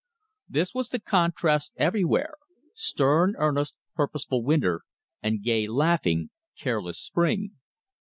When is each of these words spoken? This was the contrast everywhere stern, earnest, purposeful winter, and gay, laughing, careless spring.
This 0.49 0.73
was 0.73 0.89
the 0.89 0.99
contrast 0.99 1.73
everywhere 1.75 2.33
stern, 2.73 3.35
earnest, 3.37 3.75
purposeful 3.93 4.43
winter, 4.43 4.81
and 5.21 5.43
gay, 5.43 5.67
laughing, 5.67 6.31
careless 6.57 6.99
spring. 6.99 7.51